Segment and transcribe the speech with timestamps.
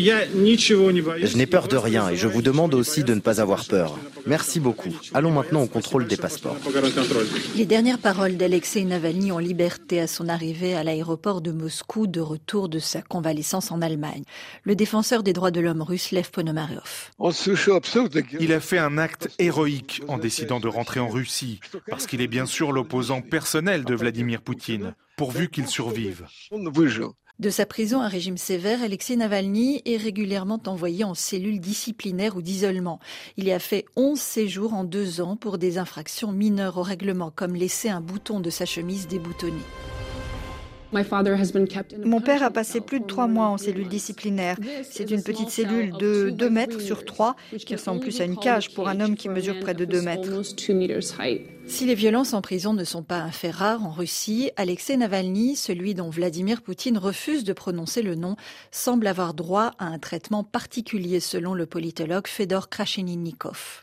[0.00, 3.96] Je n'ai peur de rien et je vous demande aussi de ne pas avoir peur.
[4.26, 4.92] Merci beaucoup.
[5.14, 6.56] Allons maintenant au contrôle des passeports.
[7.54, 12.20] Les dernières paroles d'Alexei Navalny en liberté à son arrivée à l'aéroport de Moscou de
[12.20, 14.24] retour de sa convalescence en Allemagne.
[14.64, 17.12] Le défenseur des droits de l'homme russe Lev Ponomarev.
[18.40, 22.26] Il a fait un acte héroïque en décidant de rentrer en Russie parce qu'il est
[22.26, 26.26] bien sûr l'opposant personnel de Vladimir Poutine, pourvu qu'il survive.
[27.40, 32.42] De sa prison à régime sévère, Alexei Navalny est régulièrement envoyé en cellule disciplinaire ou
[32.42, 33.00] d'isolement.
[33.36, 37.32] Il y a fait 11 séjours en deux ans pour des infractions mineures au règlement,
[37.34, 39.60] comme laisser un bouton de sa chemise déboutonné.
[42.04, 44.56] Mon père a passé plus de trois mois en cellule disciplinaire.
[44.88, 47.34] C'est une petite cellule de 2 mètres sur 3
[47.66, 50.30] qui ressemble plus à une cage pour un homme qui mesure près de 2 mètres.
[51.66, 55.56] Si les violences en prison ne sont pas un fait rare en Russie, Alexei Navalny,
[55.56, 58.36] celui dont Vladimir Poutine refuse de prononcer le nom,
[58.70, 63.82] semble avoir droit à un traitement particulier selon le politologue Fedor Krasheninnikov.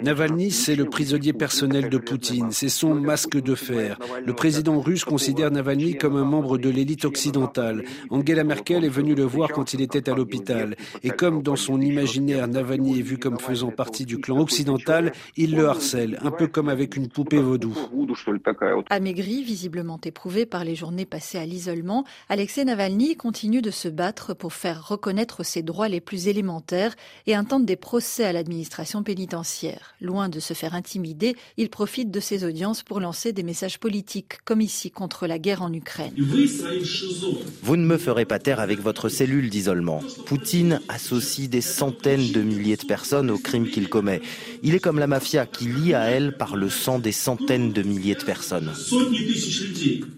[0.00, 3.98] Navalny, c'est le prisonnier personnel de Poutine, c'est son masque de fer.
[4.24, 7.82] Le président russe considère Navalny comme un membre de l'élite occidentale.
[8.10, 10.76] Angela Merkel est venue le voir quand il était à l'hôpital.
[11.02, 15.56] Et comme dans son imaginaire, Navalny est vu comme faisant partie du clan occidental, il
[15.56, 17.76] le harcèle, un peu comme avec une poupée vaudou.
[18.90, 24.34] Amaigri, visiblement éprouvé par les journées passées à l'isolement, Alexei Navalny continue de se battre
[24.34, 26.94] pour faire reconnaître ses droits les plus élémentaires
[27.26, 29.94] et intente des procès à l'administration pénitentiaire.
[30.00, 34.44] Loin de se faire intimider, il profite de ses audiences pour lancer des messages politiques,
[34.44, 36.12] comme ici contre la guerre en Ukraine.
[37.62, 40.00] Vous ne me ferez pas taire avec votre cellule d'isolement.
[40.26, 44.20] Poutine associe des centaines de milliers de personnes aux crimes qu'il commet.
[44.62, 46.68] Il est comme la mafia qui lie à elle par le
[47.02, 48.72] des centaines de milliers de personnes.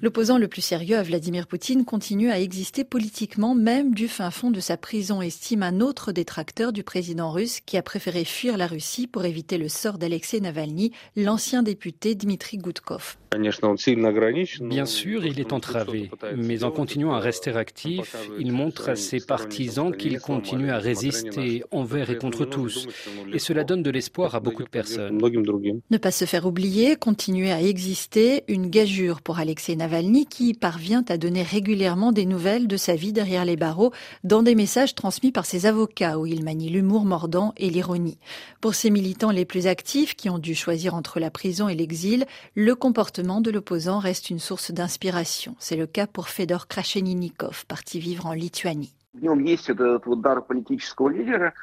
[0.02, 4.50] L'opposant le plus sérieux à Vladimir Poutine continue à exister politiquement, même du fin fond
[4.50, 8.66] de sa prison, estime un autre détracteur du président russe qui a préféré fuir la
[8.66, 13.16] Russie pour éviter le sort d'Alexei Navalny, l'ancien député Dmitri Gudkov.
[13.36, 19.20] Bien sûr, il est entravé, mais en continuant à rester actif, il montre à ses
[19.20, 22.88] partisans qu'il continue à résister envers et contre tous.
[23.32, 25.18] Et cela donne de l'espoir à beaucoup de personnes.
[25.18, 31.04] Ne pas se faire oublier, continuer à exister, une gageure pour Alexei Navalny qui parvient
[31.08, 33.92] à donner régulièrement des nouvelles de sa vie derrière les barreaux
[34.24, 38.18] dans des messages transmis par ses avocats où il manie l'humour mordant et l'ironie.
[38.62, 42.24] Pour ses militants les plus actifs qui ont dû choisir entre la prison et l'exil,
[42.54, 45.54] le comportement de l'opposant reste une source d'inspiration.
[45.58, 48.94] C'est le cas pour Fedor Krasheninnikov, parti vivre en Lituanie.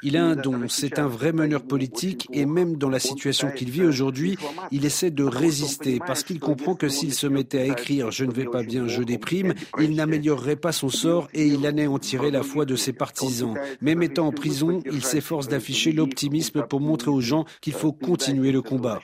[0.01, 3.69] Il a un don, c'est un vrai meneur politique et même dans la situation qu'il
[3.69, 4.35] vit aujourd'hui,
[4.71, 8.31] il essaie de résister parce qu'il comprend que s'il se mettait à écrire Je ne
[8.31, 12.65] vais pas bien, je déprime, il n'améliorerait pas son sort et il anéantirait la foi
[12.65, 13.53] de ses partisans.
[13.79, 18.51] Même étant en prison, il s'efforce d'afficher l'optimisme pour montrer aux gens qu'il faut continuer
[18.51, 18.99] le combat.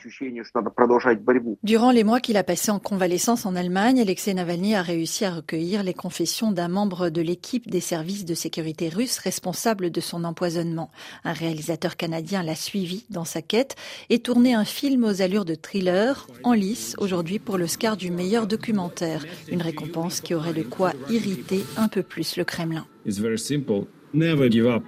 [1.62, 5.30] Durant les mois qu'il a passé en convalescence en Allemagne, Alexei Navalny a réussi à
[5.30, 10.24] recueillir les confessions d'un membre de l'équipe des services de sécurité russe responsable de son
[10.24, 10.90] empoisonnement.
[11.24, 13.76] Un réalisateur canadien l'a suivi dans sa quête
[14.10, 18.10] et tourné un film aux allures de thriller en lice aujourd'hui pour le Scar du
[18.10, 22.86] meilleur documentaire, une récompense qui aurait de quoi irriter un peu plus le Kremlin.
[23.06, 23.86] It's very simple.
[24.14, 24.84] Never give up.